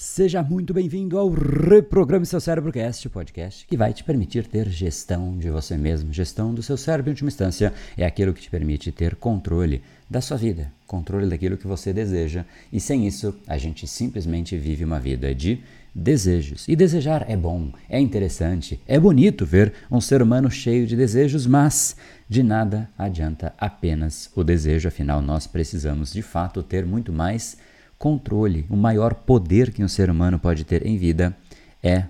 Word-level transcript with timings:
Seja 0.00 0.44
muito 0.44 0.72
bem-vindo 0.72 1.18
ao 1.18 1.28
Reprograme 1.28 2.24
Seu 2.24 2.40
Cérebro 2.40 2.70
Cast, 2.70 3.08
o 3.08 3.10
podcast 3.10 3.66
que 3.66 3.76
vai 3.76 3.92
te 3.92 4.04
permitir 4.04 4.46
ter 4.46 4.68
gestão 4.68 5.36
de 5.36 5.50
você 5.50 5.76
mesmo. 5.76 6.12
Gestão 6.12 6.54
do 6.54 6.62
seu 6.62 6.76
cérebro, 6.76 7.10
em 7.10 7.14
última 7.14 7.26
instância, 7.26 7.74
é 7.96 8.06
aquilo 8.06 8.32
que 8.32 8.42
te 8.42 8.48
permite 8.48 8.92
ter 8.92 9.16
controle 9.16 9.82
da 10.08 10.20
sua 10.20 10.36
vida, 10.36 10.72
controle 10.86 11.26
daquilo 11.26 11.56
que 11.56 11.66
você 11.66 11.92
deseja. 11.92 12.44
E 12.72 12.78
sem 12.78 13.08
isso, 13.08 13.34
a 13.44 13.58
gente 13.58 13.88
simplesmente 13.88 14.56
vive 14.56 14.84
uma 14.84 15.00
vida 15.00 15.34
de 15.34 15.60
desejos. 15.92 16.68
E 16.68 16.76
desejar 16.76 17.28
é 17.28 17.36
bom, 17.36 17.72
é 17.88 17.98
interessante, 17.98 18.80
é 18.86 19.00
bonito 19.00 19.44
ver 19.44 19.72
um 19.90 20.00
ser 20.00 20.22
humano 20.22 20.48
cheio 20.48 20.86
de 20.86 20.94
desejos, 20.94 21.44
mas 21.44 21.96
de 22.28 22.44
nada 22.44 22.88
adianta 22.96 23.52
apenas 23.58 24.30
o 24.36 24.44
desejo, 24.44 24.86
afinal, 24.86 25.20
nós 25.20 25.48
precisamos 25.48 26.12
de 26.12 26.22
fato 26.22 26.62
ter 26.62 26.86
muito 26.86 27.12
mais 27.12 27.56
controle. 27.98 28.64
O 28.70 28.76
maior 28.76 29.14
poder 29.14 29.72
que 29.72 29.82
um 29.82 29.88
ser 29.88 30.08
humano 30.08 30.38
pode 30.38 30.64
ter 30.64 30.86
em 30.86 30.96
vida 30.96 31.36
é 31.82 32.04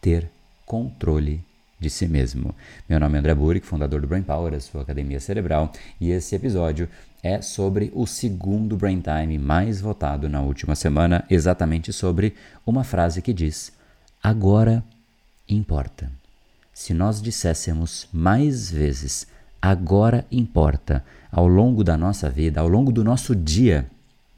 ter 0.00 0.30
controle 0.64 1.42
de 1.78 1.90
si 1.90 2.06
mesmo. 2.06 2.54
Meu 2.88 3.00
nome 3.00 3.16
é 3.16 3.18
André 3.18 3.34
Burick, 3.34 3.66
fundador 3.66 4.00
do 4.00 4.06
Brain 4.06 4.22
Power, 4.22 4.54
a 4.54 4.60
sua 4.60 4.82
academia 4.82 5.18
cerebral, 5.18 5.72
e 6.00 6.10
esse 6.10 6.34
episódio 6.36 6.88
é 7.22 7.42
sobre 7.42 7.90
o 7.94 8.06
segundo 8.06 8.76
Brain 8.76 9.00
Time 9.00 9.36
mais 9.36 9.80
votado 9.80 10.28
na 10.28 10.40
última 10.40 10.76
semana, 10.76 11.24
exatamente 11.28 11.92
sobre 11.92 12.34
uma 12.64 12.84
frase 12.84 13.20
que 13.20 13.32
diz: 13.32 13.72
agora 14.22 14.82
importa. 15.48 16.10
Se 16.72 16.94
nós 16.94 17.20
disséssemos 17.20 18.08
mais 18.12 18.70
vezes 18.70 19.26
agora 19.60 20.24
importa 20.32 21.04
ao 21.30 21.46
longo 21.46 21.84
da 21.84 21.96
nossa 21.96 22.30
vida, 22.30 22.60
ao 22.60 22.68
longo 22.68 22.90
do 22.90 23.04
nosso 23.04 23.36
dia, 23.36 23.86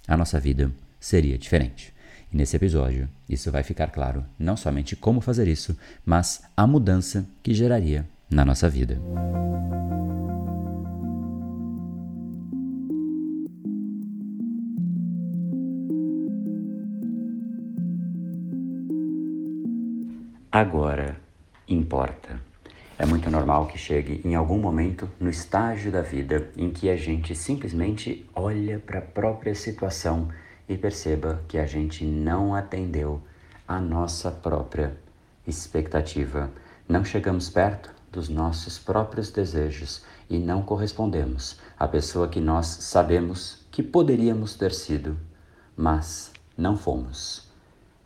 a 0.07 0.17
nossa 0.17 0.39
vida 0.41 0.71
seria 1.05 1.37
diferente. 1.37 1.93
E 2.33 2.37
nesse 2.37 2.57
episódio, 2.57 3.11
isso 3.29 3.53
vai 3.53 3.63
ficar 3.63 3.91
claro, 3.91 4.25
não 4.39 4.57
somente 4.57 4.97
como 4.97 5.21
fazer 5.21 5.47
isso, 5.47 5.77
mas 6.03 6.43
a 6.57 6.67
mudança 6.67 7.29
que 7.43 7.53
geraria 7.53 8.09
na 8.31 8.43
nossa 8.43 8.71
vida. 8.71 8.99
Agora 20.51 21.21
importa. 21.69 22.41
É 22.99 23.05
muito 23.05 23.29
normal 23.29 23.67
que 23.67 23.77
chegue 23.77 24.23
em 24.25 24.35
algum 24.35 24.57
momento 24.57 25.11
no 25.21 25.29
estágio 25.29 25.93
da 25.93 26.01
vida 26.01 26.49
em 26.57 26.71
que 26.71 26.89
a 26.89 26.97
gente 26.97 27.37
simplesmente 27.37 28.25
olha 28.35 28.79
para 28.79 29.01
a 29.01 29.03
própria 29.03 29.55
situação 29.55 30.31
e 30.69 30.77
perceba 30.77 31.43
que 31.49 31.59
a 31.59 31.67
gente 31.67 32.05
não 32.05 32.55
atendeu 32.55 33.21
a 33.67 33.81
nossa 33.81 34.31
própria 34.31 34.97
expectativa. 35.47 36.51
Não 36.89 37.05
chegamos 37.05 37.49
perto 37.49 37.91
dos 38.11 38.29
nossos 38.29 38.79
próprios 38.79 39.31
desejos 39.31 40.05
e 40.31 40.39
não 40.39 40.63
correspondemos 40.63 41.59
à 41.79 41.87
pessoa 41.87 42.29
que 42.29 42.41
nós 42.41 42.67
sabemos 42.67 43.67
que 43.71 43.83
poderíamos 43.83 44.55
ter 44.55 44.73
sido, 44.73 45.17
mas 45.77 46.33
não 46.57 46.77
fomos. 46.77 47.49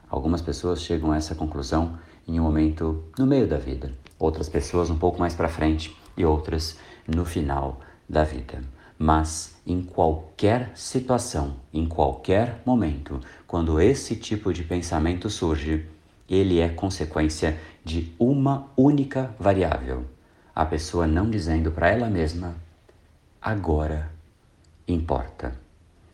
Algumas 0.08 0.40
pessoas 0.40 0.80
chegam 0.80 1.12
a 1.12 1.16
essa 1.16 1.34
conclusão 1.34 1.98
em 2.26 2.40
um 2.40 2.44
momento 2.44 3.04
no 3.18 3.26
meio 3.26 3.46
da 3.46 3.58
vida, 3.58 3.92
outras 4.18 4.48
pessoas 4.48 4.90
um 4.90 4.98
pouco 4.98 5.18
mais 5.18 5.34
para 5.34 5.48
frente 5.48 5.96
e 6.16 6.24
outras 6.24 6.78
no 7.06 7.24
final 7.24 7.80
da 8.08 8.24
vida. 8.24 8.62
Mas 8.98 9.54
em 9.64 9.80
qualquer 9.82 10.72
situação, 10.74 11.56
em 11.72 11.86
qualquer 11.86 12.60
momento, 12.66 13.20
quando 13.46 13.80
esse 13.80 14.16
tipo 14.16 14.52
de 14.52 14.64
pensamento 14.64 15.30
surge, 15.30 15.86
ele 16.28 16.58
é 16.58 16.68
consequência 16.68 17.58
de 17.84 18.12
uma 18.18 18.66
única 18.76 19.34
variável. 19.38 20.04
A 20.54 20.66
pessoa 20.66 21.06
não 21.06 21.30
dizendo 21.30 21.70
para 21.70 21.88
ela 21.88 22.10
mesma, 22.10 22.56
agora 23.40 24.10
importa. 24.86 25.54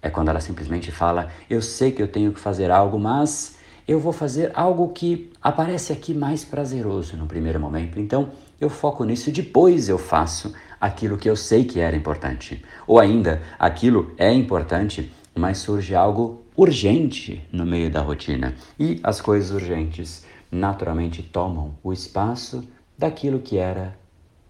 É 0.02 0.10
quando 0.10 0.28
ela 0.28 0.40
simplesmente 0.40 0.92
fala, 0.92 1.30
eu 1.48 1.62
sei 1.62 1.90
que 1.90 2.02
eu 2.02 2.08
tenho 2.08 2.32
que 2.32 2.38
fazer 2.38 2.70
algo, 2.70 2.98
mas 2.98 3.56
eu 3.88 3.98
vou 3.98 4.12
fazer 4.12 4.50
algo 4.54 4.88
que 4.90 5.32
aparece 5.42 5.92
aqui 5.92 6.12
mais 6.12 6.44
prazeroso 6.44 7.16
no 7.16 7.26
primeiro 7.26 7.58
momento. 7.58 7.98
Então 7.98 8.30
eu 8.60 8.68
foco 8.68 9.04
nisso 9.04 9.30
e 9.30 9.32
depois 9.32 9.88
eu 9.88 9.98
faço 9.98 10.54
aquilo 10.84 11.16
que 11.16 11.30
eu 11.30 11.34
sei 11.34 11.64
que 11.64 11.80
era 11.80 11.96
importante. 11.96 12.62
Ou 12.86 13.00
ainda, 13.00 13.40
aquilo 13.58 14.12
é 14.18 14.30
importante, 14.30 15.10
mas 15.34 15.56
surge 15.56 15.94
algo 15.94 16.44
urgente 16.54 17.42
no 17.50 17.64
meio 17.64 17.90
da 17.90 18.02
rotina. 18.02 18.54
E 18.78 19.00
as 19.02 19.18
coisas 19.18 19.50
urgentes 19.50 20.26
naturalmente 20.52 21.22
tomam 21.22 21.74
o 21.82 21.90
espaço 21.90 22.68
daquilo 22.98 23.38
que 23.38 23.56
era 23.56 23.96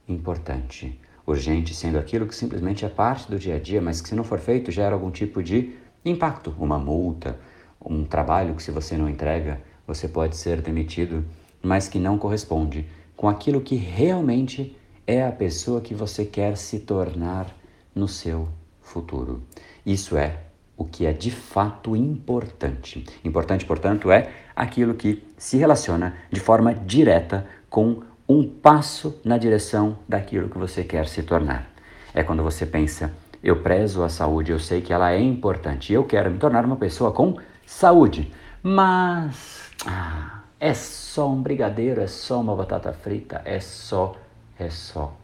importante. 0.09 0.99
Urgente 1.25 1.73
sendo 1.73 1.99
aquilo 1.99 2.27
que 2.27 2.35
simplesmente 2.35 2.85
é 2.85 2.89
parte 2.89 3.31
do 3.31 3.39
dia 3.39 3.55
a 3.55 3.61
dia, 3.61 3.81
mas 3.81 4.01
que 4.01 4.09
se 4.09 4.17
não 4.17 4.25
for 4.25 4.41
feito 4.41 4.73
gera 4.73 4.93
algum 4.93 5.13
tipo 5.13 5.41
de 5.41 5.77
impacto, 6.05 6.53
uma 6.59 6.81
multa, 6.81 7.39
um 7.81 8.05
trabalho 8.05 8.57
que 8.57 8.63
se 8.63 8.73
você 8.73 8.97
não 8.97 9.09
entrega, 9.09 9.61
você 9.87 10.09
pode 10.09 10.37
ser 10.37 10.61
demitido, 10.61 11.25
mas 11.63 11.89
que 11.89 12.01
não 12.01 12.19
corresponde 12.19 12.87
com 13.17 13.29
aquilo 13.29 13.61
que 13.61 13.77
realmente 13.77 14.77
é 15.07 15.25
a 15.25 15.33
pessoa 15.33 15.81
que 15.81 15.95
você 15.95 16.25
quer 16.25 16.57
se 16.57 16.81
tornar 16.81 17.47
no 17.95 18.09
seu 18.09 18.49
futuro. 18.81 19.43
Isso 19.85 20.17
é 20.17 20.39
o 20.77 20.85
que 20.85 21.07
é 21.07 21.13
de 21.13 21.31
fato 21.31 21.95
importante. 21.95 23.05
Importante, 23.25 23.65
portanto, 23.65 24.11
é 24.11 24.31
aquilo 24.57 24.95
que 24.95 25.23
se 25.37 25.57
relaciona 25.57 26.17
de 26.31 26.41
forma 26.41 26.75
direta 26.75 27.47
com 27.69 28.03
um 28.29 28.49
passo 28.49 29.21
na 29.25 29.37
direção 29.37 29.99
daquilo 30.09 30.49
que 30.49 30.59
você 30.59 30.83
quer 30.83 31.07
se 31.07 31.23
tornar. 31.23 31.71
É 32.15 32.23
quando 32.23 32.43
você 32.43 32.65
pensa, 32.65 33.13
eu 33.43 33.63
prezo 33.63 34.03
a 34.03 34.09
saúde, 34.09 34.53
eu 34.53 34.59
sei 34.59 34.81
que 34.81 34.93
ela 34.93 35.13
é 35.13 35.21
importante, 35.21 35.93
eu 35.93 36.05
quero 36.05 36.31
me 36.31 36.39
tornar 36.39 36.65
uma 36.65 36.77
pessoa 36.77 37.13
com 37.13 37.37
saúde, 37.67 38.33
mas 38.63 39.71
ah, 39.87 40.45
é 40.59 40.73
só 40.73 41.29
um 41.31 41.43
brigadeiro, 41.43 42.01
é 42.01 42.07
só 42.07 42.41
uma 42.41 42.57
batata 42.57 42.93
frita, 42.93 43.43
é 43.45 43.61
só 43.61 44.17
é 44.59 44.71
só, 44.71 45.17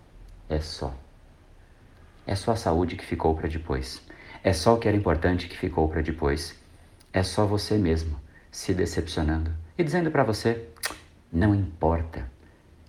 é 0.48 0.60
só. 0.60 0.94
É 2.26 2.34
só 2.34 2.52
a 2.52 2.56
saúde 2.56 2.96
que 2.96 3.04
ficou 3.04 3.34
para 3.34 3.48
depois. 3.48 4.02
É 4.42 4.52
só 4.52 4.74
o 4.74 4.78
que 4.78 4.88
era 4.88 4.96
importante 4.96 5.48
que 5.48 5.56
ficou 5.56 5.88
para 5.88 6.02
depois. 6.02 6.58
É 7.12 7.22
só 7.22 7.46
você 7.46 7.76
mesmo 7.76 8.18
se 8.50 8.74
decepcionando 8.74 9.52
e 9.76 9.84
dizendo 9.84 10.10
para 10.10 10.24
você: 10.24 10.68
não 11.32 11.54
importa. 11.54 12.28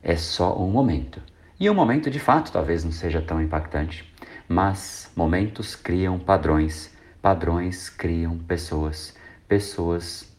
É 0.01 0.15
só 0.15 0.57
um 0.59 0.69
momento. 0.69 1.21
E 1.59 1.69
um 1.69 1.75
momento 1.75 2.09
de 2.09 2.19
fato 2.19 2.51
talvez 2.51 2.83
não 2.83 2.91
seja 2.91 3.21
tão 3.21 3.39
impactante, 3.41 4.11
mas 4.47 5.11
momentos 5.15 5.75
criam 5.75 6.17
padrões, 6.17 6.91
padrões 7.21 7.87
criam 7.87 8.37
pessoas, 8.39 9.15
pessoas 9.47 10.35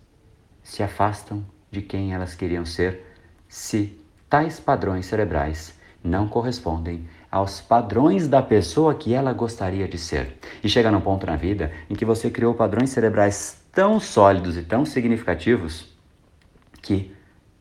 se 0.65 0.83
afastam 0.83 1.47
de 1.71 1.81
quem 1.81 2.13
elas 2.13 2.35
queriam 2.35 2.65
ser 2.65 3.07
se 3.49 3.99
tais 4.29 4.59
padrões 4.59 5.07
cerebrais 5.07 5.81
não 6.03 6.29
correspondem 6.29 7.09
aos 7.31 7.61
padrões 7.61 8.29
da 8.29 8.43
pessoa 8.43 8.95
que 8.95 9.15
ela 9.15 9.33
gostaria 9.33 9.89
de 9.89 9.97
ser. 9.99 10.39
E 10.63 10.69
chega 10.69 10.91
num 10.91 11.01
ponto 11.01 11.27
na 11.27 11.37
vida 11.37 11.73
em 11.89 11.95
que 11.95 12.05
você 12.05 12.31
criou 12.31 12.55
padrões 12.55 12.91
cerebrais 12.91 13.63
tão 13.73 13.99
sólidos 13.99 14.57
e 14.57 14.63
tão 14.63 14.85
significativos 14.85 15.89
que 16.83 17.15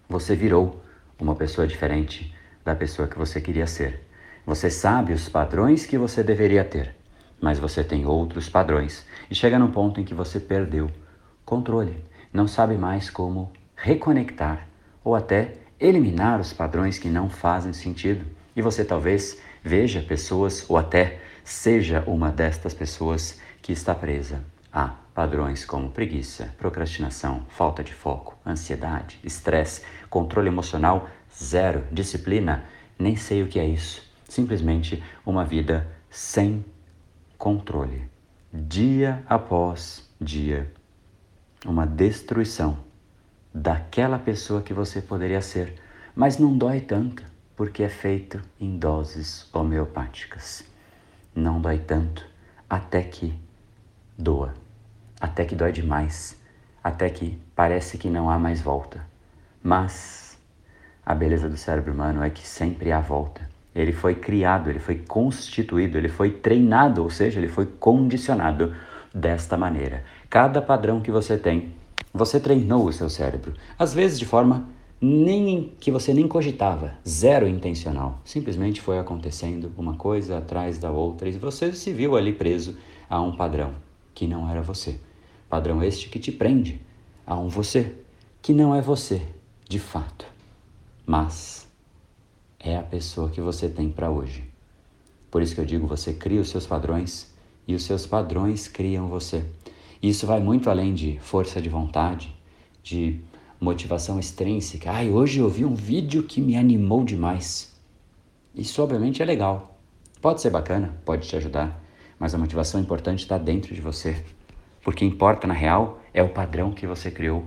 você 0.09 0.35
virou 0.35 0.83
uma 1.19 1.35
pessoa 1.35 1.67
diferente 1.67 2.33
da 2.65 2.75
pessoa 2.75 3.07
que 3.07 3.17
você 3.17 3.39
queria 3.39 3.67
ser. 3.67 4.05
Você 4.45 4.69
sabe 4.69 5.13
os 5.13 5.29
padrões 5.29 5.85
que 5.85 5.97
você 5.97 6.23
deveria 6.23 6.65
ter, 6.65 6.95
mas 7.39 7.59
você 7.59 7.83
tem 7.83 8.05
outros 8.05 8.49
padrões 8.49 9.05
e 9.29 9.35
chega 9.35 9.57
num 9.57 9.71
ponto 9.71 10.01
em 10.01 10.03
que 10.03 10.13
você 10.13 10.39
perdeu 10.39 10.89
controle, 11.45 12.03
não 12.33 12.47
sabe 12.47 12.75
mais 12.75 13.09
como 13.09 13.51
reconectar 13.75 14.67
ou 15.03 15.15
até 15.15 15.55
eliminar 15.81 16.39
os 16.39 16.53
padrões 16.53 16.99
que 16.99 17.09
não 17.09 17.27
fazem 17.27 17.73
sentido. 17.73 18.23
E 18.55 18.61
você 18.61 18.85
talvez 18.85 19.37
veja 19.63 20.01
pessoas 20.01 20.63
ou 20.69 20.77
até 20.77 21.19
seja 21.43 22.03
uma 22.05 22.29
destas 22.29 22.73
pessoas 22.73 23.39
que 23.61 23.73
está 23.73 23.95
presa 23.95 24.43
a 24.71 24.95
padrões 25.13 25.65
como 25.65 25.89
preguiça, 25.89 26.53
procrastinação, 26.57 27.45
falta 27.49 27.83
de 27.83 27.93
foco, 27.93 28.37
ansiedade, 28.45 29.19
estresse, 29.23 29.81
controle 30.09 30.47
emocional 30.47 31.09
zero, 31.35 31.83
disciplina, 31.91 32.65
nem 32.97 33.15
sei 33.15 33.43
o 33.43 33.47
que 33.47 33.59
é 33.59 33.65
isso. 33.65 34.01
Simplesmente 34.27 35.03
uma 35.25 35.43
vida 35.43 35.87
sem 36.09 36.63
controle. 37.37 38.03
Dia 38.53 39.23
após 39.27 40.09
dia, 40.19 40.71
uma 41.65 41.85
destruição 41.85 42.77
daquela 43.53 44.17
pessoa 44.17 44.61
que 44.61 44.73
você 44.73 45.01
poderia 45.01 45.41
ser, 45.41 45.75
mas 46.15 46.37
não 46.37 46.57
dói 46.57 46.81
tanto 46.81 47.23
porque 47.55 47.83
é 47.83 47.89
feito 47.89 48.41
em 48.59 48.77
doses 48.77 49.47
homeopáticas. 49.53 50.63
Não 51.35 51.61
dói 51.61 51.79
tanto 51.79 52.25
até 52.69 53.01
que 53.03 53.33
doa, 54.17 54.53
até 55.19 55.45
que 55.45 55.55
dói 55.55 55.71
demais, 55.71 56.39
até 56.83 57.09
que 57.09 57.39
parece 57.55 57.97
que 57.97 58.09
não 58.09 58.29
há 58.29 58.39
mais 58.39 58.61
volta. 58.61 59.05
Mas 59.61 60.37
a 61.05 61.13
beleza 61.13 61.49
do 61.49 61.57
cérebro 61.57 61.93
humano 61.93 62.23
é 62.23 62.29
que 62.29 62.47
sempre 62.47 62.91
há 62.91 62.99
volta. 62.99 63.49
Ele 63.73 63.93
foi 63.93 64.15
criado, 64.15 64.69
ele 64.69 64.79
foi 64.79 64.97
constituído, 64.97 65.97
ele 65.97 66.09
foi 66.09 66.31
treinado, 66.31 67.03
ou 67.03 67.09
seja, 67.09 67.39
ele 67.39 67.47
foi 67.47 67.65
condicionado 67.65 68.75
desta 69.13 69.57
maneira. 69.57 70.03
Cada 70.29 70.61
padrão 70.61 71.01
que 71.01 71.11
você 71.11 71.37
tem, 71.37 71.73
você 72.13 72.39
treinou 72.39 72.85
o 72.85 72.93
seu 72.93 73.09
cérebro, 73.09 73.53
às 73.77 73.93
vezes 73.93 74.19
de 74.19 74.25
forma 74.25 74.67
nem 74.99 75.73
que 75.79 75.89
você 75.89 76.13
nem 76.13 76.27
cogitava, 76.27 76.93
zero 77.07 77.47
intencional. 77.47 78.19
Simplesmente 78.23 78.79
foi 78.79 78.99
acontecendo 78.99 79.71
uma 79.75 79.95
coisa 79.95 80.37
atrás 80.37 80.77
da 80.77 80.91
outra 80.91 81.27
e 81.27 81.31
você 81.31 81.73
se 81.73 81.91
viu 81.91 82.15
ali 82.15 82.33
preso 82.33 82.77
a 83.09 83.19
um 83.19 83.35
padrão 83.35 83.73
que 84.13 84.27
não 84.27 84.47
era 84.47 84.61
você. 84.61 84.99
Padrão 85.49 85.83
este 85.83 86.07
que 86.07 86.19
te 86.19 86.31
prende 86.31 86.79
a 87.25 87.35
um 87.35 87.49
você 87.49 87.95
que 88.41 88.53
não 88.53 88.75
é 88.75 88.81
você, 88.81 89.21
de 89.67 89.79
fato. 89.79 90.25
Mas 91.05 91.67
é 92.59 92.77
a 92.77 92.83
pessoa 92.83 93.29
que 93.29 93.41
você 93.41 93.67
tem 93.67 93.89
para 93.89 94.11
hoje. 94.11 94.43
Por 95.31 95.41
isso 95.41 95.55
que 95.55 95.61
eu 95.61 95.65
digo, 95.65 95.87
você 95.87 96.13
cria 96.13 96.41
os 96.41 96.49
seus 96.49 96.67
padrões 96.67 97.33
e 97.67 97.73
os 97.73 97.83
seus 97.83 98.05
padrões 98.05 98.67
criam 98.67 99.07
você. 99.07 99.43
Isso 100.01 100.25
vai 100.25 100.39
muito 100.39 100.67
além 100.67 100.95
de 100.95 101.19
força 101.19 101.61
de 101.61 101.69
vontade, 101.69 102.35
de 102.81 103.21
motivação 103.59 104.19
extrínseca. 104.19 104.91
Ai, 104.91 105.11
hoje 105.11 105.39
eu 105.39 105.47
vi 105.47 105.63
um 105.63 105.75
vídeo 105.75 106.23
que 106.23 106.41
me 106.41 106.57
animou 106.57 107.03
demais. 107.03 107.71
Isso 108.55 108.81
obviamente 108.81 109.21
é 109.21 109.25
legal. 109.25 109.77
Pode 110.19 110.41
ser 110.41 110.49
bacana, 110.49 110.99
pode 111.05 111.27
te 111.27 111.35
ajudar, 111.35 111.79
mas 112.17 112.33
a 112.33 112.37
motivação 112.39 112.81
importante 112.81 113.19
está 113.19 113.37
dentro 113.37 113.75
de 113.75 113.81
você. 113.81 114.25
Porque 114.83 115.05
importa 115.05 115.45
na 115.45 115.53
real 115.53 116.01
é 116.11 116.23
o 116.23 116.29
padrão 116.29 116.71
que 116.71 116.87
você 116.87 117.11
criou. 117.11 117.45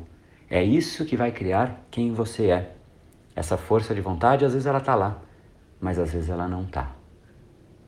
É 0.49 0.63
isso 0.63 1.05
que 1.05 1.17
vai 1.17 1.33
criar 1.33 1.85
quem 1.91 2.13
você 2.13 2.51
é. 2.51 2.77
Essa 3.35 3.57
força 3.57 3.93
de 3.93 4.01
vontade, 4.01 4.45
às 4.45 4.53
vezes 4.53 4.67
ela 4.67 4.79
está 4.79 4.95
lá, 4.95 5.21
mas 5.81 5.99
às 5.99 6.13
vezes 6.13 6.31
ela 6.31 6.47
não 6.47 6.63
está. 6.63 6.93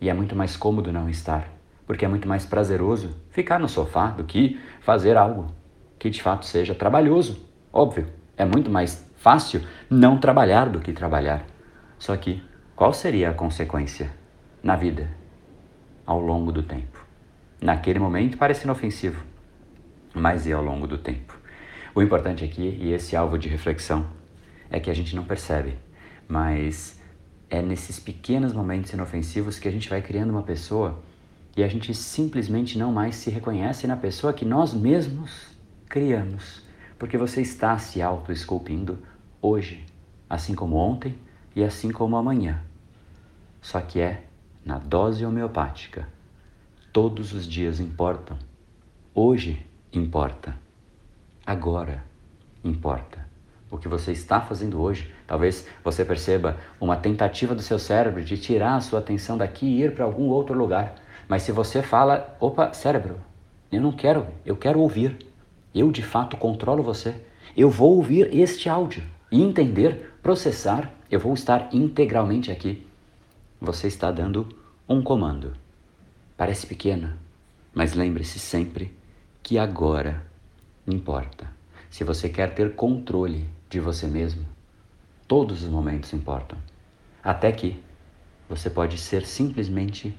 E 0.01 0.09
é 0.09 0.15
muito 0.15 0.35
mais 0.35 0.57
cômodo 0.57 0.93
não 0.93 1.09
estar, 1.09 1.56
porque 1.87 2.05
é 2.05 2.09
muito 2.09 2.29
mais 2.29 2.45
prazeroso 2.45 3.15
ficar 3.31 3.59
no 3.59 3.69
sofá 3.69 4.09
do 4.09 4.25
que 4.25 4.61
fazer 4.81 5.17
algo 5.17 5.55
que 5.99 6.11
de 6.11 6.23
fato 6.23 6.45
seja 6.45 6.75
trabalhoso. 6.75 7.47
Óbvio, 7.73 8.09
é 8.37 8.45
muito 8.45 8.71
mais 8.71 9.09
fácil 9.17 9.63
não 9.89 10.19
trabalhar 10.19 10.69
do 10.69 10.81
que 10.81 10.93
trabalhar. 10.93 11.45
Só 11.99 12.17
que 12.17 12.43
qual 12.75 12.93
seria 12.93 13.31
a 13.31 13.35
consequência 13.35 14.11
na 14.63 14.77
vida 14.77 15.11
ao 16.05 16.21
longo 16.21 16.53
do 16.53 16.63
tempo? 16.63 17.05
Naquele 17.61 17.99
momento 17.99 18.37
parece 18.37 18.65
inofensivo, 18.65 19.25
mas 20.13 20.47
e 20.47 20.53
ao 20.53 20.63
longo 20.63 20.87
do 20.87 20.99
tempo? 20.99 21.39
O 21.95 22.03
importante 22.03 22.45
aqui, 22.45 22.79
e 22.81 22.93
esse 22.93 23.17
alvo 23.17 23.39
de 23.39 23.49
reflexão, 23.49 24.07
é 24.69 24.79
que 24.79 24.91
a 24.91 24.95
gente 24.95 25.17
não 25.17 25.25
percebe, 25.25 25.79
mas 26.29 27.01
é 27.49 27.63
nesses 27.63 27.99
pequenos 27.99 28.53
momentos 28.53 28.93
inofensivos 28.93 29.59
que 29.59 29.67
a 29.67 29.71
gente 29.71 29.89
vai 29.89 30.03
criando 30.03 30.31
uma 30.31 30.43
pessoa 30.43 31.03
e 31.57 31.65
a 31.65 31.69
gente 31.69 31.95
simplesmente 31.95 32.79
não 32.79 32.93
mais 32.93 33.17
se 33.17 33.31
reconhece 33.31 33.87
na 33.87 33.97
pessoa 33.97 34.33
que 34.33 34.45
nós 34.45 34.75
mesmos 34.75 35.57
criamos, 35.89 36.63
porque 36.99 37.17
você 37.17 37.41
está 37.41 37.79
se 37.79 38.03
auto-esculpindo 38.03 38.99
hoje, 39.41 39.87
assim 40.29 40.55
como 40.55 40.77
ontem 40.77 41.17
e 41.55 41.65
assim 41.65 41.91
como 41.91 42.17
amanhã. 42.17 42.63
Só 43.63 43.81
que 43.81 44.01
é 44.01 44.25
na 44.65 44.79
dose 44.79 45.25
homeopática. 45.25 46.09
Todos 46.93 47.33
os 47.33 47.47
dias 47.47 47.81
importam. 47.81 48.37
Hoje 49.15 49.67
importa. 49.93 50.57
Agora 51.45 52.05
importa 52.63 53.27
o 53.71 53.79
que 53.79 53.89
você 53.89 54.13
está 54.13 54.41
fazendo 54.41 54.81
hoje. 54.81 55.13
Talvez 55.27 55.67
você 55.83 56.05
perceba 56.05 56.57
uma 56.81 56.97
tentativa 56.97 57.55
do 57.55 57.63
seu 57.63 57.79
cérebro 57.79 58.23
de 58.23 58.37
tirar 58.37 58.77
a 58.77 58.81
sua 58.81 58.99
atenção 58.99 59.39
daqui 59.39 59.67
e 59.67 59.83
ir 59.83 59.95
para 59.95 60.05
algum 60.05 60.25
outro 60.25 60.57
lugar. 60.57 60.97
Mas 61.29 61.43
se 61.43 61.53
você 61.53 61.83
fala, 61.83 62.37
opa, 62.41 62.73
cérebro, 62.73 63.21
eu 63.71 63.81
não 63.81 63.93
quero, 63.93 64.27
eu 64.45 64.57
quero 64.57 64.81
ouvir. 64.81 65.17
Eu 65.75 65.91
de 65.91 66.03
fato 66.03 66.37
controlo 66.37 66.83
você. 66.83 67.15
Eu 67.57 67.69
vou 67.69 67.97
ouvir 67.97 68.35
este 68.35 68.69
áudio 68.69 69.03
e 69.31 69.43
entender, 69.43 70.15
processar, 70.23 70.93
eu 71.11 71.19
vou 71.19 71.35
estar 71.35 71.69
integralmente 71.73 72.51
aqui. 72.51 72.87
Você 73.61 73.89
está 73.89 74.11
dando 74.11 74.49
um 74.89 75.03
comando. 75.03 75.55
Parece 76.37 76.67
pequeno, 76.67 77.13
mas 77.75 77.95
lembre-se 77.95 78.39
sempre 78.39 78.95
que 79.43 79.59
agora 79.59 80.25
importa. 80.87 81.51
Se 81.91 82.05
você 82.05 82.29
quer 82.29 82.55
ter 82.55 82.75
controle 82.75 83.49
de 83.69 83.81
você 83.81 84.07
mesmo, 84.07 84.45
todos 85.27 85.63
os 85.63 85.69
momentos 85.69 86.13
importam. 86.13 86.59
Até 87.23 87.51
que 87.51 87.83
você 88.49 88.71
pode 88.71 88.99
ser 88.99 89.27
simplesmente 89.27 90.17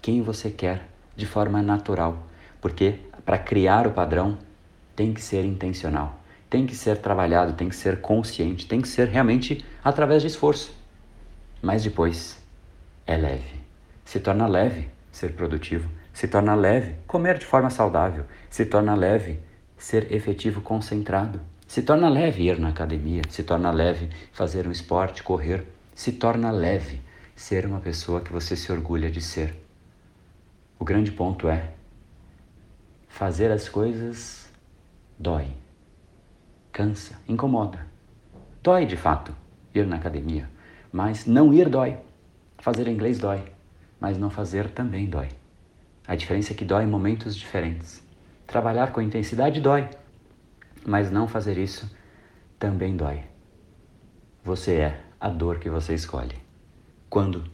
quem 0.00 0.22
você 0.22 0.50
quer 0.50 0.88
de 1.16 1.26
forma 1.26 1.62
natural, 1.62 2.26
porque 2.60 3.00
para 3.24 3.38
criar 3.38 3.86
o 3.86 3.92
padrão 3.92 4.38
tem 4.96 5.12
que 5.12 5.22
ser 5.22 5.44
intencional, 5.44 6.20
tem 6.48 6.66
que 6.66 6.74
ser 6.74 6.98
trabalhado, 6.98 7.52
tem 7.52 7.68
que 7.68 7.76
ser 7.76 8.00
consciente, 8.00 8.66
tem 8.66 8.80
que 8.80 8.88
ser 8.88 9.08
realmente 9.08 9.64
através 9.84 10.22
de 10.22 10.28
esforço. 10.28 10.74
Mas 11.62 11.84
depois 11.84 12.42
é 13.06 13.16
leve. 13.16 13.60
Se 14.04 14.18
torna 14.18 14.46
leve 14.46 14.88
ser 15.12 15.32
produtivo, 15.32 15.88
se 16.12 16.26
torna 16.26 16.54
leve 16.54 16.96
comer 17.06 17.38
de 17.38 17.46
forma 17.46 17.70
saudável, 17.70 18.24
se 18.48 18.64
torna 18.64 18.94
leve 18.94 19.38
ser 19.76 20.12
efetivo 20.12 20.60
concentrado. 20.60 21.40
Se 21.66 21.82
torna 21.82 22.08
leve 22.08 22.42
ir 22.42 22.58
na 22.58 22.70
academia, 22.70 23.22
se 23.28 23.42
torna 23.44 23.70
leve 23.70 24.10
fazer 24.32 24.66
um 24.66 24.72
esporte, 24.72 25.22
correr, 25.22 25.64
se 25.94 26.12
torna 26.12 26.50
leve 26.50 27.00
ser 27.36 27.64
uma 27.64 27.78
pessoa 27.78 28.20
que 28.20 28.32
você 28.32 28.56
se 28.56 28.72
orgulha 28.72 29.10
de 29.10 29.20
ser. 29.20 29.59
O 30.80 30.84
grande 30.84 31.12
ponto 31.12 31.46
é 31.46 31.74
fazer 33.06 33.50
as 33.50 33.68
coisas 33.68 34.50
dói, 35.18 35.48
cansa, 36.72 37.20
incomoda. 37.28 37.86
Dói 38.62 38.86
de 38.86 38.96
fato 38.96 39.36
ir 39.74 39.86
na 39.86 39.96
academia, 39.96 40.48
mas 40.90 41.26
não 41.26 41.52
ir 41.52 41.68
dói. 41.68 41.98
Fazer 42.56 42.88
inglês 42.88 43.18
dói, 43.18 43.44
mas 44.00 44.16
não 44.16 44.30
fazer 44.30 44.70
também 44.70 45.06
dói. 45.06 45.28
A 46.08 46.16
diferença 46.16 46.54
é 46.54 46.56
que 46.56 46.64
dói 46.64 46.84
em 46.84 46.88
momentos 46.88 47.36
diferentes. 47.36 48.02
Trabalhar 48.46 48.90
com 48.90 49.02
intensidade 49.02 49.60
dói, 49.60 49.86
mas 50.86 51.10
não 51.10 51.28
fazer 51.28 51.58
isso 51.58 51.94
também 52.58 52.96
dói. 52.96 53.22
Você 54.42 54.76
é 54.76 55.04
a 55.20 55.28
dor 55.28 55.58
que 55.58 55.68
você 55.68 55.92
escolhe. 55.92 56.36
Quando? 57.10 57.44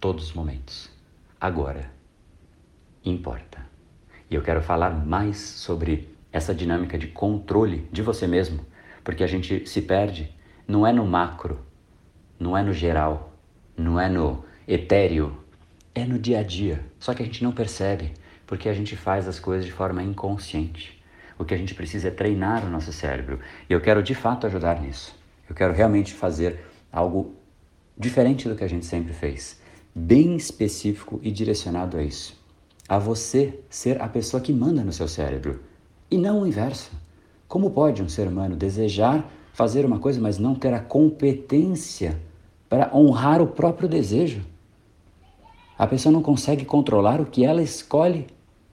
Todos 0.00 0.24
os 0.24 0.32
momentos. 0.32 0.90
Agora. 1.40 1.95
Importa. 3.06 3.64
E 4.28 4.34
eu 4.34 4.42
quero 4.42 4.60
falar 4.60 4.90
mais 4.90 5.38
sobre 5.38 6.12
essa 6.32 6.52
dinâmica 6.52 6.98
de 6.98 7.06
controle 7.06 7.88
de 7.92 8.02
você 8.02 8.26
mesmo, 8.26 8.66
porque 9.04 9.22
a 9.22 9.28
gente 9.28 9.64
se 9.68 9.80
perde 9.80 10.34
não 10.66 10.84
é 10.84 10.92
no 10.92 11.06
macro, 11.06 11.60
não 12.36 12.58
é 12.58 12.64
no 12.64 12.72
geral, 12.72 13.32
não 13.76 14.00
é 14.00 14.08
no 14.08 14.44
etéreo, 14.66 15.38
é 15.94 16.04
no 16.04 16.18
dia 16.18 16.40
a 16.40 16.42
dia. 16.42 16.84
Só 16.98 17.14
que 17.14 17.22
a 17.22 17.24
gente 17.24 17.44
não 17.44 17.52
percebe, 17.52 18.12
porque 18.44 18.68
a 18.68 18.74
gente 18.74 18.96
faz 18.96 19.28
as 19.28 19.38
coisas 19.38 19.64
de 19.64 19.70
forma 19.70 20.02
inconsciente. 20.02 21.00
O 21.38 21.44
que 21.44 21.54
a 21.54 21.56
gente 21.56 21.76
precisa 21.76 22.08
é 22.08 22.10
treinar 22.10 22.66
o 22.66 22.70
nosso 22.70 22.92
cérebro. 22.92 23.38
E 23.70 23.72
eu 23.72 23.80
quero 23.80 24.02
de 24.02 24.16
fato 24.16 24.48
ajudar 24.48 24.80
nisso. 24.80 25.14
Eu 25.48 25.54
quero 25.54 25.72
realmente 25.72 26.12
fazer 26.12 26.58
algo 26.90 27.36
diferente 27.96 28.48
do 28.48 28.56
que 28.56 28.64
a 28.64 28.68
gente 28.68 28.84
sempre 28.84 29.12
fez, 29.12 29.60
bem 29.94 30.34
específico 30.34 31.20
e 31.22 31.30
direcionado 31.30 31.96
a 31.96 32.02
isso. 32.02 32.35
A 32.88 32.98
você 32.98 33.58
ser 33.68 34.00
a 34.00 34.08
pessoa 34.08 34.40
que 34.40 34.52
manda 34.52 34.84
no 34.84 34.92
seu 34.92 35.08
cérebro 35.08 35.60
e 36.08 36.16
não 36.16 36.42
o 36.42 36.46
inverso. 36.46 36.90
Como 37.48 37.70
pode 37.70 38.02
um 38.02 38.08
ser 38.08 38.28
humano 38.28 38.54
desejar 38.54 39.28
fazer 39.52 39.84
uma 39.84 39.98
coisa, 39.98 40.20
mas 40.20 40.38
não 40.38 40.54
ter 40.54 40.72
a 40.72 40.78
competência 40.78 42.20
para 42.68 42.94
honrar 42.94 43.42
o 43.42 43.46
próprio 43.46 43.88
desejo? 43.88 44.44
A 45.76 45.86
pessoa 45.86 46.12
não 46.12 46.22
consegue 46.22 46.64
controlar 46.64 47.20
o 47.20 47.26
que 47.26 47.44
ela 47.44 47.62
escolhe 47.62 48.26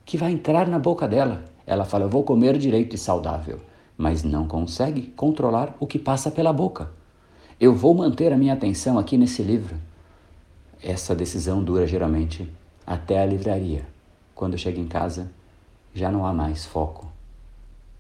que 0.06 0.18
vai 0.18 0.32
entrar 0.32 0.68
na 0.68 0.78
boca 0.78 1.08
dela. 1.08 1.46
Ela 1.66 1.86
fala, 1.86 2.06
eu 2.06 2.10
vou 2.10 2.24
comer 2.24 2.58
direito 2.58 2.96
e 2.96 3.00
saudável, 3.00 3.60
mas 3.98 4.24
não 4.24 4.48
consegue 4.48 5.08
controlar 5.16 5.76
o 5.80 5.88
que 5.88 5.98
passa 5.98 6.30
pela 6.30 6.54
boca. 6.54 6.92
Eu 7.60 7.74
vou 7.74 7.94
manter 7.94 8.32
a 8.32 8.38
minha 8.38 8.54
atenção 8.54 9.00
aqui 9.00 9.18
nesse 9.18 9.42
livro. 9.42 9.76
Essa 10.82 11.16
decisão 11.16 11.64
dura 11.64 11.88
geralmente 11.88 12.52
até 12.86 13.22
a 13.22 13.26
livraria. 13.26 13.93
Quando 14.36 14.58
chego 14.58 14.80
em 14.80 14.88
casa, 14.88 15.32
já 15.94 16.12
não 16.12 16.26
há 16.26 16.34
mais 16.34 16.66
foco. 16.66 17.12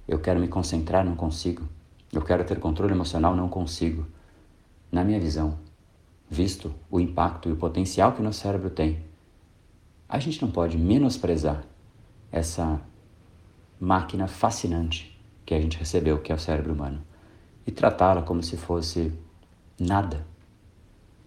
Eu 0.08 0.20
quero 0.20 0.40
me 0.40 0.48
concentrar, 0.48 1.06
não 1.06 1.16
consigo. 1.16 1.68
Eu 2.12 2.22
quero 2.22 2.44
ter 2.44 2.60
controle 2.60 2.94
emocional, 2.94 3.36
não 3.36 3.48
consigo. 3.48 4.06
Na 4.92 5.04
minha 5.04 5.20
visão, 5.20 5.58
visto 6.30 6.74
o 6.90 7.00
impacto 7.00 7.50
e 7.50 7.52
o 7.52 7.56
potencial 7.56 8.12
que 8.12 8.22
o 8.22 8.24
nosso 8.24 8.42
cérebro 8.42 8.70
tem, 8.70 9.04
a 10.10 10.20
gente 10.20 10.42
não 10.42 10.52
pode 10.52 10.78
menosprezar 10.78 11.64
essa 12.32 12.82
máquina 13.80 14.28
fascinante 14.28 15.20
que 15.46 15.54
a 15.54 15.62
gente 15.62 15.78
recebeu, 15.78 16.20
que 16.20 16.32
é 16.32 16.36
o 16.36 16.40
cérebro 16.40 16.74
humano, 16.74 17.02
e 17.66 17.72
tratá-la 17.72 18.24
como 18.24 18.42
se 18.42 18.58
fosse 18.58 19.14
nada. 19.80 20.26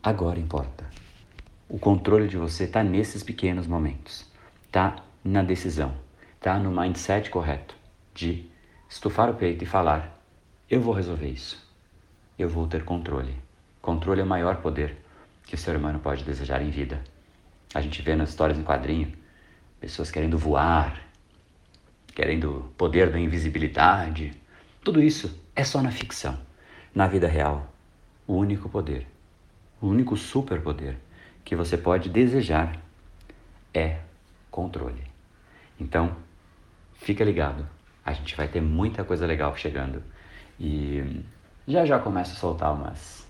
Agora 0.03 0.39
importa. 0.39 0.85
O 1.69 1.79
controle 1.79 2.29
de 2.29 2.37
você 2.37 2.65
está 2.65 2.83
nesses 2.83 3.23
pequenos 3.23 3.67
momentos, 3.67 4.26
está 4.77 5.03
na 5.25 5.43
decisão, 5.43 5.95
está 6.37 6.59
no 6.59 6.71
mindset 6.71 7.31
correto 7.31 7.75
de 8.15 8.45
estufar 8.87 9.31
o 9.31 9.35
peito 9.35 9.65
e 9.65 9.67
falar: 9.67 10.21
eu 10.69 10.83
vou 10.83 10.93
resolver 10.93 11.29
isso, 11.29 11.67
eu 12.39 12.47
vou 12.47 12.69
ter 12.69 12.85
controle. 12.85 13.35
Controle 13.81 14.21
é 14.21 14.25
o 14.25 14.27
maior 14.27 14.57
poder 14.57 14.99
que 15.47 15.55
o 15.55 15.59
ser 15.59 15.77
humano 15.77 15.99
pode 15.99 16.25
desejar 16.25 16.61
em 16.61 16.69
vida. 16.69 17.03
A 17.73 17.81
gente 17.81 18.03
vê 18.03 18.15
nas 18.15 18.29
histórias 18.29 18.59
em 18.59 18.63
quadrinho 18.63 19.15
pessoas 19.81 20.11
querendo 20.11 20.37
voar, 20.37 21.01
querendo 22.15 22.71
poder 22.77 23.11
da 23.11 23.19
invisibilidade. 23.19 24.35
Tudo 24.85 25.03
isso 25.03 25.43
é 25.55 25.65
só 25.65 25.81
na 25.81 25.91
ficção. 25.91 26.39
Na 26.95 27.07
vida 27.07 27.27
real, 27.27 27.73
o 28.27 28.35
único 28.35 28.69
poder, 28.69 29.07
o 29.81 29.87
único 29.87 30.19
superpoder 30.19 30.99
que 31.43 31.57
você 31.57 31.79
pode 31.79 32.11
desejar 32.11 32.79
é 33.73 34.01
controle. 34.57 35.03
Então, 35.79 36.17
fica 36.95 37.23
ligado. 37.23 37.67
A 38.05 38.13
gente 38.13 38.35
vai 38.35 38.49
ter 38.49 38.61
muita 38.61 39.05
coisa 39.05 39.27
legal 39.27 39.55
chegando 39.57 40.03
e 40.59 41.23
já 41.69 41.85
já 41.85 41.99
começa 41.99 42.33
a 42.33 42.37
soltar 42.37 42.73
umas 42.73 43.27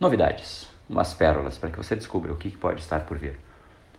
novidades, 0.00 0.68
umas 0.88 1.14
pérolas 1.14 1.56
para 1.56 1.70
que 1.70 1.76
você 1.76 1.94
descubra 1.94 2.32
o 2.32 2.36
que 2.36 2.50
pode 2.50 2.80
estar 2.80 3.06
por 3.06 3.16
vir. 3.16 3.38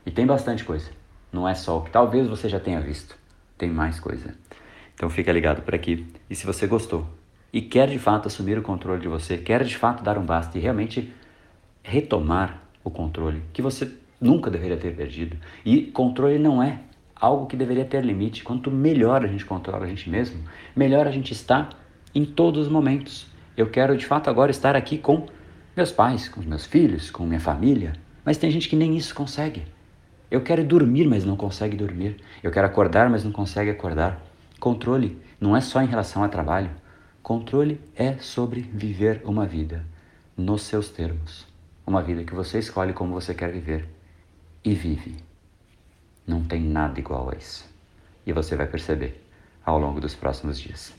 E 0.06 0.12
tem 0.12 0.26
bastante 0.26 0.64
coisa. 0.64 0.92
Não 1.32 1.48
é 1.48 1.56
só 1.56 1.78
o 1.78 1.84
que 1.84 1.92
talvez 1.92 2.28
você 2.28 2.50
já 2.50 2.60
tenha 2.60 2.82
visto 2.82 3.18
tem 3.58 3.70
mais 3.70 4.00
coisa. 4.00 4.36
Então 4.94 5.10
fica 5.10 5.32
ligado 5.32 5.62
por 5.62 5.74
aqui. 5.74 6.06
E 6.30 6.36
se 6.36 6.46
você 6.46 6.68
gostou 6.68 7.08
e 7.52 7.62
quer 7.62 7.88
de 7.88 8.00
fato 8.00 8.28
assumir 8.28 8.58
o 8.58 8.62
controle 8.62 9.02
de 9.02 9.08
você, 9.08 9.38
quer 9.38 9.64
de 9.64 9.78
fato 9.78 10.04
dar 10.04 10.18
um 10.18 10.26
basta 10.26 10.58
e 10.58 10.62
realmente 10.62 11.14
retomar 11.84 12.62
o 12.84 12.92
controle 12.92 13.42
que 13.54 13.62
você 13.62 13.92
nunca 14.26 14.50
deveria 14.50 14.76
ter 14.76 14.96
perdido. 14.96 15.38
E 15.64 15.84
controle 15.84 16.40
não 16.40 16.62
é 16.62 16.80
algo 17.16 17.46
que 17.46 17.56
deveria 17.56 17.86
ter 17.86 18.04
limite. 18.04 18.44
Quanto 18.44 18.72
melhor 18.72 19.24
a 19.24 19.28
gente 19.28 19.46
controla 19.46 19.86
a 19.86 19.88
gente 19.88 20.10
mesmo, 20.10 20.44
melhor 20.76 21.08
a 21.08 21.12
gente 21.12 21.32
está 21.32 21.70
em 22.14 22.26
todos 22.26 22.66
os 22.66 22.72
momentos. 22.72 23.28
Eu 23.56 23.68
quero 23.70 23.96
de 23.96 24.06
fato 24.06 24.30
agora 24.30 24.52
estar 24.52 24.76
aqui 24.76 24.98
com 24.98 25.28
meus 25.76 25.92
pais, 25.92 26.28
com 26.28 26.42
meus 26.42 26.66
filhos, 26.66 27.12
com 27.12 27.26
minha 27.26 27.40
família, 27.40 27.94
mas 28.24 28.38
tem 28.38 28.50
gente 28.50 28.68
que 28.68 28.76
nem 28.76 28.98
isso 28.98 29.14
consegue. 29.14 29.64
Eu 30.32 30.42
quero 30.42 30.64
dormir, 30.64 31.08
mas 31.08 31.24
não 31.24 31.38
consegue 31.38 31.78
dormir. 31.78 32.18
Eu 32.42 32.52
quero 32.52 32.66
acordar, 32.66 33.10
mas 33.10 33.24
não 33.24 33.32
consegue 33.32 33.70
acordar. 33.70 34.22
Controle 34.60 35.18
não 35.40 35.56
é 35.56 35.62
só 35.62 35.82
em 35.82 35.88
relação 35.88 36.24
ao 36.24 36.30
trabalho. 36.30 36.72
Controle 37.22 37.80
é 37.96 38.18
sobre 38.18 38.62
viver 38.62 39.22
uma 39.24 39.46
vida 39.46 39.86
nos 40.36 40.64
seus 40.64 40.90
termos. 40.90 41.46
Uma 41.86 42.02
vida 42.02 42.24
que 42.24 42.34
você 42.34 42.60
escolhe 42.60 42.94
como 42.94 43.14
você 43.14 43.34
quer 43.34 43.52
viver 43.52 43.95
e 44.66 44.74
vive. 44.74 45.16
Não 46.26 46.44
tem 46.44 46.60
nada 46.60 47.00
igual 47.00 47.30
a 47.30 47.36
isso. 47.36 47.70
E 48.26 48.34
você 48.34 48.56
vai 48.56 48.66
perceber 48.66 49.24
ao 49.64 49.78
longo 49.78 50.02
dos 50.02 50.16
próximos 50.16 50.60
dias. 50.60 50.92